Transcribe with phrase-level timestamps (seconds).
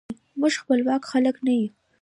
[0.39, 1.67] موږ خپواک خلک نه یو.